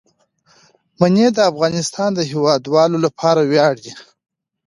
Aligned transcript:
منی 0.99 1.27
د 1.33 1.39
افغانستان 1.51 2.09
د 2.15 2.19
هیوادوالو 2.31 2.97
لپاره 3.05 3.41
ویاړ 3.51 3.73
دی. 3.83 3.93